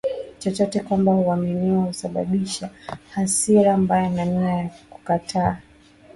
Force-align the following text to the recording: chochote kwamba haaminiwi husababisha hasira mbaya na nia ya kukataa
chochote 0.39 0.79
kwamba 0.79 1.15
haaminiwi 1.23 1.85
husababisha 1.87 2.69
hasira 3.13 3.77
mbaya 3.77 4.09
na 4.09 4.25
nia 4.25 4.49
ya 4.53 4.69
kukataa 4.89 5.57